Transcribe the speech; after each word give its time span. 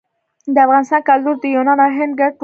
د 0.53 0.55
افغانستان 0.65 1.01
کلتور 1.07 1.35
د 1.39 1.43
یونان 1.55 1.77
او 1.85 1.91
هند 1.97 2.13
ګډ 2.19 2.33
و 2.35 2.39